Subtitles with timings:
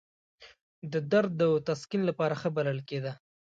[0.91, 3.13] د درد او تسکین لپاره ښه بلل کېده.